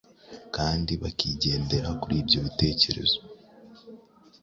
kandi 0.55 0.91
bakigendera 1.01 1.89
kuri 2.01 2.15
ibyo 2.21 2.39
bitekerezo, 2.45 3.19